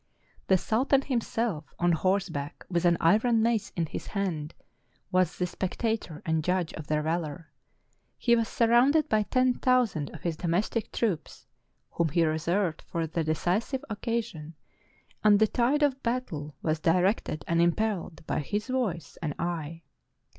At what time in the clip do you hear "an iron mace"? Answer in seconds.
2.85-3.69